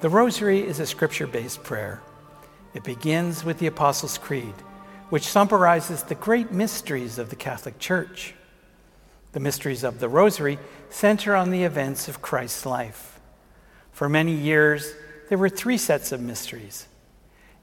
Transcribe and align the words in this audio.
The 0.00 0.08
Rosary 0.08 0.60
is 0.60 0.78
a 0.78 0.86
scripture 0.86 1.26
based 1.26 1.64
prayer. 1.64 2.00
It 2.72 2.84
begins 2.84 3.44
with 3.44 3.58
the 3.58 3.66
Apostles' 3.66 4.16
Creed, 4.16 4.54
which 5.08 5.26
summarizes 5.26 6.04
the 6.04 6.14
great 6.14 6.52
mysteries 6.52 7.18
of 7.18 7.30
the 7.30 7.36
Catholic 7.36 7.80
Church. 7.80 8.32
The 9.32 9.40
mysteries 9.40 9.82
of 9.82 9.98
the 9.98 10.08
Rosary 10.08 10.60
center 10.88 11.34
on 11.34 11.50
the 11.50 11.64
events 11.64 12.06
of 12.06 12.22
Christ's 12.22 12.64
life. 12.64 13.18
For 13.90 14.08
many 14.08 14.34
years, 14.34 14.94
there 15.30 15.38
were 15.38 15.48
three 15.48 15.76
sets 15.76 16.12
of 16.12 16.20
mysteries. 16.20 16.86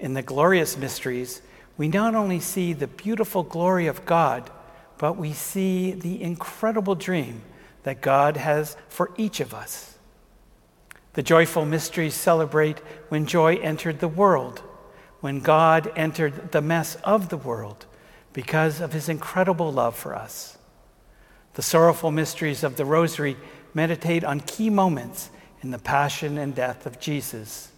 In 0.00 0.14
the 0.14 0.22
glorious 0.22 0.76
mysteries, 0.76 1.40
we 1.76 1.86
not 1.86 2.16
only 2.16 2.40
see 2.40 2.72
the 2.72 2.88
beautiful 2.88 3.44
glory 3.44 3.86
of 3.86 4.04
God, 4.06 4.50
but 4.98 5.16
we 5.16 5.32
see 5.32 5.92
the 5.92 6.20
incredible 6.20 6.96
dream 6.96 7.42
that 7.84 8.00
God 8.00 8.36
has 8.36 8.76
for 8.88 9.12
each 9.16 9.38
of 9.38 9.54
us. 9.54 9.93
The 11.14 11.22
joyful 11.22 11.64
mysteries 11.64 12.14
celebrate 12.14 12.78
when 13.08 13.26
joy 13.26 13.56
entered 13.56 14.00
the 14.00 14.08
world, 14.08 14.62
when 15.20 15.40
God 15.40 15.90
entered 15.96 16.52
the 16.52 16.60
mess 16.60 16.96
of 16.96 17.28
the 17.28 17.36
world 17.36 17.86
because 18.32 18.80
of 18.80 18.92
his 18.92 19.08
incredible 19.08 19.72
love 19.72 19.96
for 19.96 20.14
us. 20.14 20.58
The 21.54 21.62
sorrowful 21.62 22.10
mysteries 22.10 22.64
of 22.64 22.76
the 22.76 22.84
Rosary 22.84 23.36
meditate 23.72 24.24
on 24.24 24.40
key 24.40 24.70
moments 24.70 25.30
in 25.62 25.70
the 25.70 25.78
passion 25.78 26.36
and 26.36 26.54
death 26.54 26.84
of 26.84 26.98
Jesus. 26.98 27.70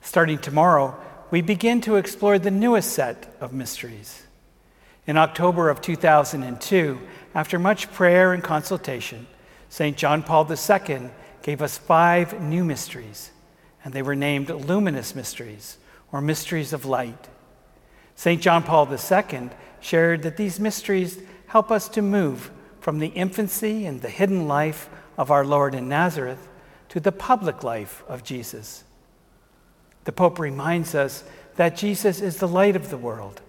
Starting 0.00 0.38
tomorrow, 0.38 0.98
we 1.30 1.42
begin 1.42 1.80
to 1.82 1.96
explore 1.96 2.38
the 2.38 2.50
newest 2.50 2.92
set 2.92 3.36
of 3.40 3.52
mysteries. 3.52 4.22
In 5.06 5.18
October 5.18 5.68
of 5.68 5.80
2002, 5.82 6.98
after 7.34 7.58
much 7.58 7.92
prayer 7.92 8.32
and 8.32 8.42
consultation, 8.42 9.26
St. 9.68 9.96
John 9.96 10.22
Paul 10.22 10.50
II 10.50 11.10
gave 11.42 11.60
us 11.60 11.76
five 11.76 12.40
new 12.40 12.64
mysteries, 12.64 13.30
and 13.84 13.92
they 13.92 14.02
were 14.02 14.14
named 14.14 14.48
luminous 14.48 15.14
mysteries 15.14 15.78
or 16.10 16.20
mysteries 16.20 16.72
of 16.72 16.84
light. 16.84 17.28
St. 18.14 18.40
John 18.40 18.62
Paul 18.62 18.88
II 18.92 19.50
shared 19.80 20.22
that 20.22 20.36
these 20.36 20.60
mysteries 20.60 21.20
help 21.48 21.70
us 21.70 21.88
to 21.90 22.02
move 22.02 22.50
from 22.80 22.98
the 22.98 23.08
infancy 23.08 23.84
and 23.86 24.00
the 24.00 24.08
hidden 24.08 24.46
life 24.46 24.88
of 25.18 25.30
our 25.30 25.44
Lord 25.44 25.74
in 25.74 25.88
Nazareth 25.88 26.48
to 26.90 27.00
the 27.00 27.12
public 27.12 27.64
life 27.64 28.04
of 28.08 28.22
Jesus. 28.22 28.84
The 30.04 30.12
Pope 30.12 30.38
reminds 30.38 30.94
us 30.94 31.24
that 31.56 31.76
Jesus 31.76 32.20
is 32.20 32.36
the 32.36 32.48
light 32.48 32.76
of 32.76 32.90
the 32.90 32.96
world 32.96 33.40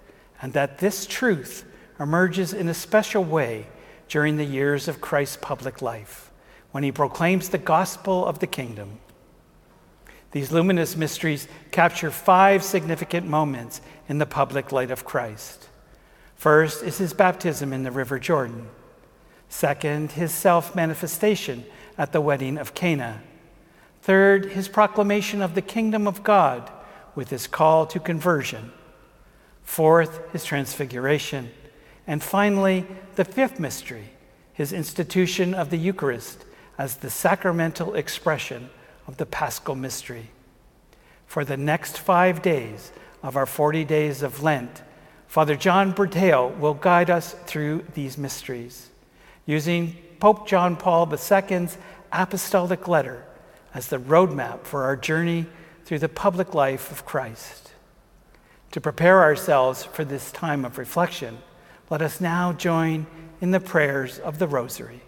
and 0.41 0.53
that 0.53 0.79
this 0.79 1.05
truth 1.05 1.65
emerges 1.99 2.53
in 2.53 2.67
a 2.67 2.73
special 2.73 3.23
way 3.23 3.67
during 4.07 4.37
the 4.37 4.43
years 4.43 4.87
of 4.87 5.01
Christ's 5.01 5.37
public 5.37 5.81
life 5.81 6.31
when 6.73 6.83
he 6.83 6.91
proclaims 6.91 7.49
the 7.49 7.57
gospel 7.59 8.25
of 8.25 8.39
the 8.39 8.47
kingdom. 8.47 8.99
These 10.31 10.51
luminous 10.51 10.97
mysteries 10.97 11.47
capture 11.69 12.09
five 12.09 12.63
significant 12.63 13.27
moments 13.27 13.79
in 14.09 14.17
the 14.17 14.25
public 14.25 14.71
light 14.71 14.89
of 14.89 15.05
Christ. 15.05 15.69
First 16.35 16.83
is 16.83 16.97
his 16.97 17.13
baptism 17.13 17.73
in 17.73 17.83
the 17.83 17.91
River 17.91 18.17
Jordan. 18.17 18.67
Second, 19.49 20.13
his 20.13 20.31
self 20.31 20.73
manifestation 20.75 21.63
at 21.95 22.11
the 22.11 22.21
wedding 22.21 22.57
of 22.57 22.73
Cana. 22.73 23.21
Third, 24.01 24.45
his 24.53 24.67
proclamation 24.67 25.43
of 25.43 25.53
the 25.53 25.61
kingdom 25.61 26.07
of 26.07 26.23
God 26.23 26.71
with 27.13 27.29
his 27.29 27.45
call 27.45 27.85
to 27.85 27.99
conversion. 27.99 28.73
Fourth, 29.61 30.31
his 30.31 30.43
transfiguration. 30.43 31.51
And 32.07 32.23
finally, 32.23 32.87
the 33.13 33.25
fifth 33.25 33.59
mystery, 33.59 34.09
his 34.53 34.73
institution 34.73 35.53
of 35.53 35.69
the 35.69 35.77
Eucharist 35.77 36.43
as 36.77 36.97
the 36.97 37.09
sacramental 37.09 37.93
expression 37.93 38.69
of 39.07 39.17
the 39.17 39.25
paschal 39.25 39.75
mystery. 39.75 40.29
For 41.25 41.45
the 41.45 41.57
next 41.57 41.97
five 41.97 42.41
days 42.41 42.91
of 43.21 43.35
our 43.35 43.45
40 43.45 43.85
days 43.85 44.21
of 44.21 44.43
Lent, 44.43 44.81
Father 45.27 45.55
John 45.55 45.93
Berteo 45.93 46.57
will 46.59 46.73
guide 46.75 47.09
us 47.09 47.33
through 47.45 47.85
these 47.95 48.17
mysteries, 48.17 48.89
using 49.45 49.97
Pope 50.19 50.47
John 50.47 50.75
Paul 50.75 51.11
II's 51.11 51.77
apostolic 52.11 52.87
letter 52.87 53.25
as 53.73 53.87
the 53.87 53.97
roadmap 53.97 54.63
for 54.63 54.83
our 54.83 54.95
journey 54.95 55.47
through 55.85 55.99
the 55.99 56.09
public 56.09 56.53
life 56.53 56.91
of 56.91 57.05
Christ. 57.05 57.71
To 58.71 58.81
prepare 58.81 59.21
ourselves 59.21 59.83
for 59.83 60.05
this 60.05 60.31
time 60.31 60.65
of 60.65 60.77
reflection, 60.77 61.39
let 61.89 62.01
us 62.01 62.21
now 62.21 62.53
join 62.53 63.05
in 63.41 63.51
the 63.51 63.59
prayers 63.59 64.19
of 64.19 64.39
the 64.39 64.47
Rosary. 64.47 65.01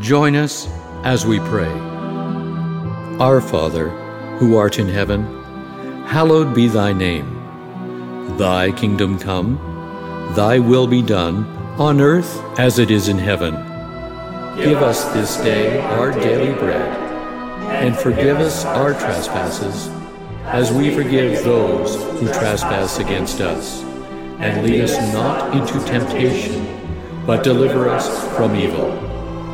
Join 0.00 0.36
us 0.36 0.68
as 1.02 1.26
we 1.26 1.40
pray. 1.40 1.72
Our 3.18 3.40
Father, 3.40 3.88
who 4.38 4.56
art 4.56 4.78
in 4.78 4.88
heaven, 4.88 5.24
hallowed 6.04 6.54
be 6.54 6.68
thy 6.68 6.92
name. 6.92 8.36
Thy 8.36 8.70
kingdom 8.70 9.18
come, 9.18 9.56
thy 10.36 10.60
will 10.60 10.86
be 10.86 11.02
done, 11.02 11.44
on 11.80 12.00
earth 12.00 12.40
as 12.60 12.78
it 12.78 12.92
is 12.92 13.08
in 13.08 13.18
heaven. 13.18 13.54
Give 14.56 14.82
us 14.84 15.04
this 15.12 15.36
day 15.38 15.80
our 15.80 16.12
daily 16.12 16.54
bread, 16.54 16.96
and 17.82 17.96
forgive 17.96 18.38
us 18.38 18.64
our 18.64 18.92
trespasses, 18.94 19.88
as 20.44 20.70
we 20.70 20.94
forgive 20.94 21.42
those 21.42 21.96
who 22.20 22.28
trespass 22.28 23.00
against 23.00 23.40
us. 23.40 23.82
And 24.38 24.64
lead 24.64 24.82
us 24.82 24.96
not 25.12 25.56
into 25.56 25.84
temptation, 25.86 26.64
but 27.26 27.42
deliver 27.42 27.88
us 27.88 28.36
from 28.36 28.54
evil. 28.54 29.07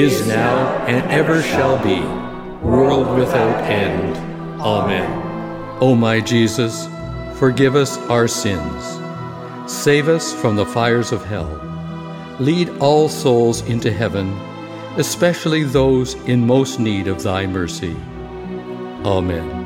is 0.00 0.26
now, 0.26 0.84
and 0.86 1.04
ever 1.10 1.42
shall 1.42 1.82
be, 1.82 2.00
world 2.66 3.18
without 3.18 3.62
end. 3.64 4.16
Amen. 4.60 5.78
O 5.80 5.94
my 5.94 6.20
Jesus, 6.20 6.88
forgive 7.38 7.76
us 7.76 7.98
our 8.08 8.28
sins. 8.28 9.00
Save 9.70 10.08
us 10.08 10.32
from 10.32 10.56
the 10.56 10.66
fires 10.66 11.12
of 11.12 11.24
hell. 11.24 11.60
Lead 12.38 12.68
all 12.78 13.08
souls 13.08 13.62
into 13.62 13.92
heaven, 13.92 14.32
especially 14.96 15.64
those 15.64 16.14
in 16.26 16.46
most 16.46 16.78
need 16.78 17.08
of 17.08 17.22
thy 17.22 17.46
mercy. 17.46 17.96
Amen. 19.04 19.65